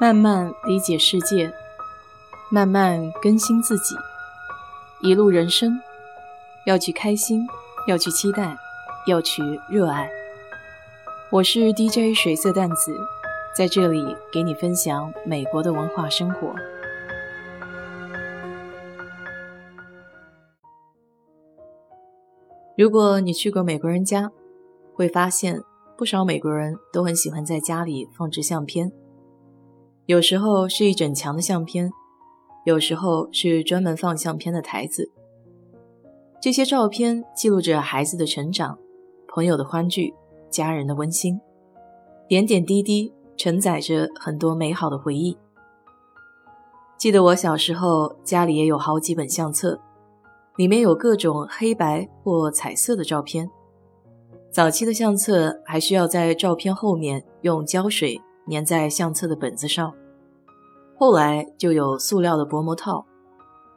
[0.00, 1.52] 慢慢理解世界，
[2.50, 3.94] 慢慢更新自己。
[5.02, 5.78] 一路人生，
[6.64, 7.46] 要去开心，
[7.86, 8.56] 要去期待，
[9.06, 10.10] 要去热爱。
[11.30, 12.98] 我是 DJ 水色淡子，
[13.54, 16.54] 在这里给你分享美国的文化生活。
[22.74, 24.30] 如果你去过美国人家，
[24.94, 25.62] 会发现
[25.98, 28.90] 不少美国人都很喜欢在家里放置相片。
[30.10, 31.88] 有时候是一整墙的相片，
[32.64, 35.08] 有时候是专门放相片的台子。
[36.42, 38.76] 这些照片记录着孩子的成长、
[39.28, 40.12] 朋友的欢聚、
[40.50, 41.40] 家人的温馨，
[42.26, 45.38] 点点滴滴承载着很多美好的回忆。
[46.98, 49.80] 记得我小时候家里也有好几本相册，
[50.56, 53.48] 里面有各种黑白或彩色的照片。
[54.50, 59.94] 早期的相册还需要在照片后面用胶水粘在相册的本子上。
[61.00, 63.06] 后来就有塑料的薄膜套，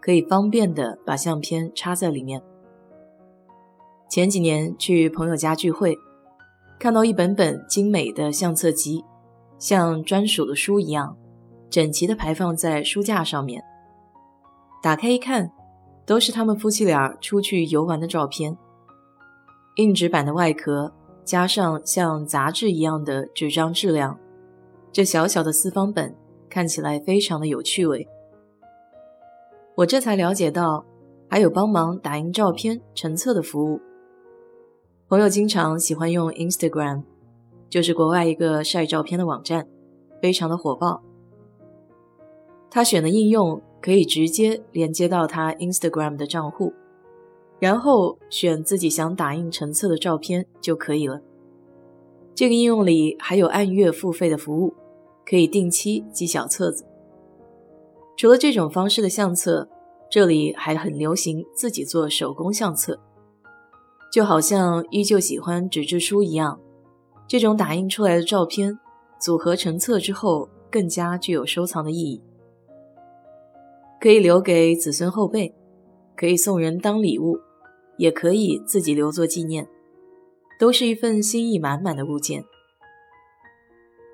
[0.00, 2.42] 可以方便的把相片插在里面。
[4.10, 5.96] 前几年去朋友家聚会，
[6.80, 9.04] 看到一本本精美的相册集，
[9.56, 11.16] 像专属的书一样，
[11.70, 13.62] 整齐的排放在书架上面。
[14.82, 15.48] 打开一看，
[16.04, 18.58] 都是他们夫妻俩出去游玩的照片。
[19.76, 20.92] 硬纸板的外壳
[21.24, 24.18] 加上像杂志一样的纸张质量，
[24.90, 26.12] 这小小的四方本。
[26.52, 28.06] 看起来非常的有趣味，
[29.74, 30.84] 我这才了解到
[31.30, 33.80] 还有帮忙打印照片成册的服务。
[35.08, 37.04] 朋友经常喜欢用 Instagram，
[37.70, 39.66] 就是国外一个晒照片的网站，
[40.20, 41.02] 非常的火爆。
[42.68, 46.74] 他选的应用可以直接连接到他 Instagram 的账户，
[47.60, 51.22] 然后选自己想打印成册的照片就可以了。
[52.34, 54.74] 这个应用里还有按月付费的服务。
[55.32, 56.84] 可以定期寄小册子。
[58.18, 59.66] 除了这种方式的相册，
[60.10, 63.00] 这里还很流行自己做手工相册，
[64.12, 66.60] 就好像依旧喜欢纸质书一样。
[67.26, 68.78] 这种打印出来的照片
[69.18, 72.22] 组合成册之后，更加具有收藏的意义，
[74.02, 75.54] 可以留给子孙后辈，
[76.14, 77.38] 可以送人当礼物，
[77.96, 79.66] 也可以自己留作纪念，
[80.60, 82.44] 都是一份心意满满的物件。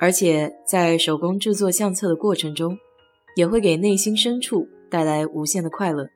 [0.00, 2.78] 而且在手工制作相册的过程中，
[3.36, 6.08] 也会给内心深处带来无限的快乐。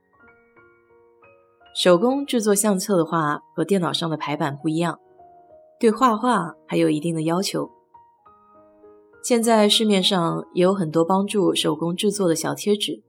[1.75, 4.99] 手工制作相册的话，和电脑上的排版不一样，
[5.79, 7.71] 对画画还有一定的要求。
[9.23, 13.03] 现在市面上也有很多帮助手工制作的小贴纸，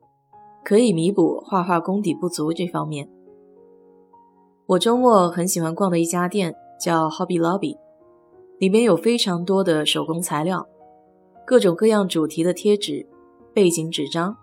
[0.63, 3.09] 可以弥补画画功底不足这方面。
[4.65, 7.84] 我周末很喜欢逛的一家店叫 Hobby Lobby。
[8.57, 10.67] 里面有非常多的手工材料，
[11.45, 13.05] 各种各样主题的贴纸、
[13.53, 14.37] 背景纸张，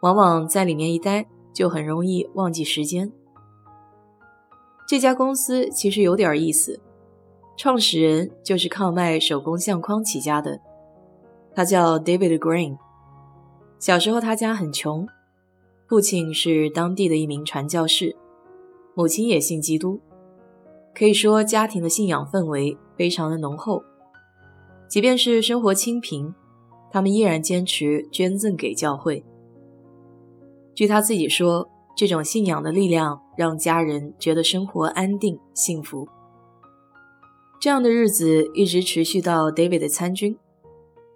[0.00, 3.10] 往往在里面一待就很容易忘记时间。
[4.86, 6.80] 这家公司其实有点意思，
[7.56, 10.60] 创始人就是靠卖手工相框起家的，
[11.54, 12.76] 他叫 David Green。
[13.78, 15.08] 小时候他家很穷，
[15.88, 18.14] 父亲是当地的一名传教士，
[18.94, 19.98] 母亲也信基督。
[20.94, 23.82] 可以说，家庭的信仰氛围非常的浓厚。
[24.88, 26.34] 即便是生活清贫，
[26.90, 29.24] 他们依然坚持捐赠给教会。
[30.74, 31.66] 据他自己说，
[31.96, 36.06] 这种信仰的力量让家人觉得生活安定幸福。
[37.58, 40.36] 这样的日子一直持续到 David 参军。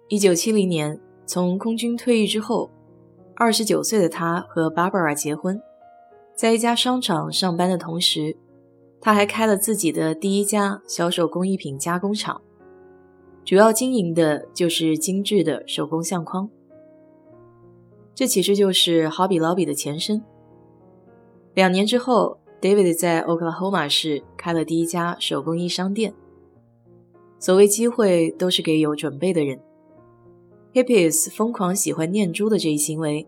[0.07, 2.71] 一九七零年，从空军退役之后，
[3.35, 5.61] 二十九岁的他和 Barbara 结婚，
[6.35, 8.35] 在一家商场上班的同时。
[8.99, 12.41] 他还开了自己的第一家销售工艺品加工厂，
[13.45, 16.49] 主要经营的就是精致的手工相框。
[18.15, 20.21] 这其实就是好比老比的前身。
[21.53, 26.13] 两年之后，David 在 Oklahoma 市开了第一家手工艺商店。
[27.39, 29.59] 所谓机会都是给有准备的人。
[30.73, 33.27] Hippies 疯狂喜欢念珠的这一行为，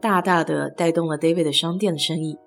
[0.00, 2.38] 大大的带动了 David 的商店的生意。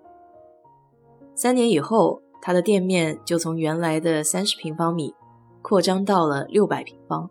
[1.35, 2.21] 三年以后。
[2.41, 5.13] 他的店面就从原来的三十平方米
[5.61, 7.29] 扩张到了六百平方。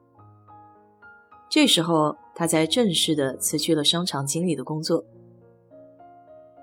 [1.49, 5.05] 这时候，他才正式的辞去了商场经理的工作。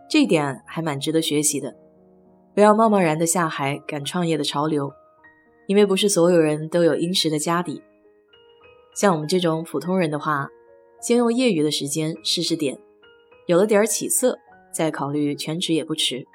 [0.10, 1.76] 这点还蛮值得学习的，
[2.56, 4.94] 不要贸贸然的下海赶创业的潮流，
[5.68, 7.84] 因为不是所有人都有殷实的家底。
[8.96, 10.48] 像我们这种普通人的话，
[11.02, 12.80] 先用业余的时间试试点，
[13.46, 14.40] 有了点起色，
[14.72, 16.26] 再考虑全职也不迟。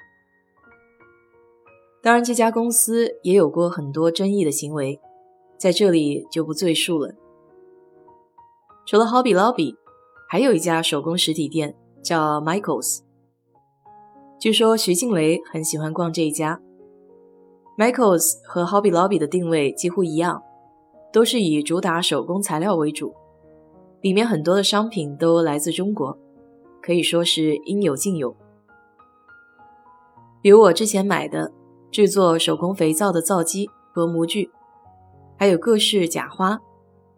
[2.03, 4.99] 当然，这家公司也有过很多争议的行为，
[5.57, 7.15] 在这里就不赘述了。
[8.85, 9.77] 除了 Hobby Lobby，
[10.27, 12.99] 还有一家手工实体店叫 Michaels。
[14.37, 16.59] 据说徐静蕾很喜欢逛这一家。
[17.77, 20.43] Michaels 和 Hobby Lobby 的定位几乎一样，
[21.13, 23.13] 都是以主打手工材料为主，
[24.01, 26.17] 里面很多的商品都来自中国，
[26.81, 28.35] 可以说是应有尽有。
[30.41, 31.53] 比如我之前买的
[31.93, 34.49] 制作手工肥皂的皂基和模具，
[35.37, 36.59] 还有各式假花，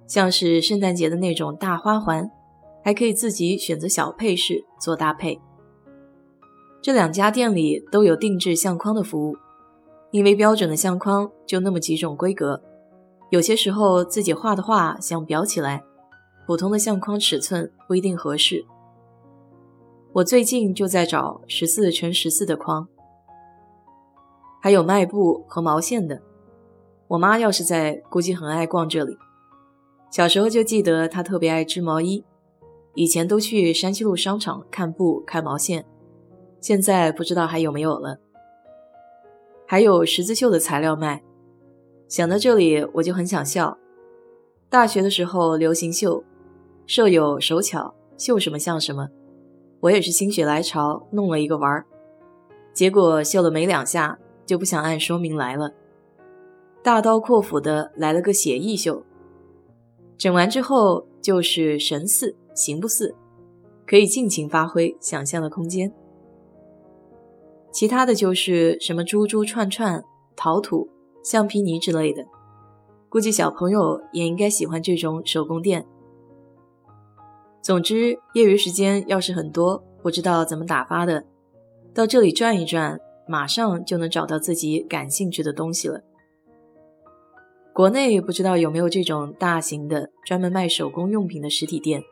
[0.06, 2.30] 像是圣诞节的那种大花环，
[2.84, 5.40] 还可以自己选择小配饰做搭配。
[6.82, 9.38] 这两家店里都有定制相框的服务，
[10.12, 12.62] 因为标准的相框就那么几种规格，
[13.30, 15.86] 有些时候自己画的画想裱起来，
[16.46, 18.66] 普通的相框尺寸不一定合适。
[20.12, 22.90] 我最近就在找十四乘十四的框。
[24.66, 26.20] 还有卖布和毛线的，
[27.08, 29.16] 我妈要是在，估计很爱逛这里。
[30.10, 32.26] 小时候就记得她特别爱织毛衣，
[32.96, 35.86] 以前都去山西路商场看布、看毛线，
[36.60, 38.18] 现在不知道还有没有了。
[39.68, 41.22] 还有十字绣的材料卖，
[42.08, 43.78] 想到这里我就很想笑。
[44.68, 46.24] 大学的时候流行绣，
[46.88, 49.10] 舍友手巧，绣什么像什么，
[49.82, 51.86] 我也是心血来潮弄了一个玩儿，
[52.74, 54.18] 结果绣了没两下。
[54.46, 55.74] 就不想按说明来了，
[56.84, 59.04] 大刀阔斧的来了个写意秀，
[60.18, 63.16] 整完之后就是神似形不似，
[63.88, 65.92] 可以尽情发挥想象的空间。
[67.72, 70.04] 其他的就是什么珠珠串串、
[70.36, 70.88] 陶土、
[71.24, 72.26] 橡皮泥之类的，
[73.10, 75.86] 估计小朋友也应该喜欢这种手工店。
[77.62, 81.26] 总之，业余时间要是很多，不知道怎么打发的，
[81.96, 83.00] 到这里转一转。
[83.28, 86.02] 马上就能找到自己感兴趣的东西了。
[87.74, 92.04] 国内不知道有没有这种大型的专门卖手工用品的实体店，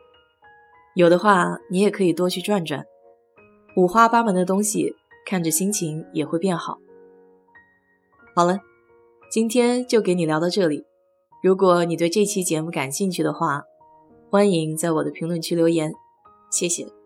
[0.94, 2.84] 有的话你也可以多去转转，
[3.76, 4.94] 五花八门的东西，
[5.24, 6.78] 看着心情也会变好。
[8.34, 8.58] 好了，
[9.30, 10.84] 今天就给你聊到这里。
[11.42, 13.62] 如果你对这期节目感兴趣的话，
[14.30, 15.94] 欢迎在我的评论区留言，
[16.50, 17.03] 谢谢。